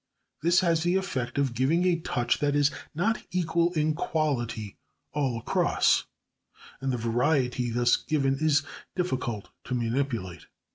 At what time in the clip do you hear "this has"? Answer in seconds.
0.41-0.81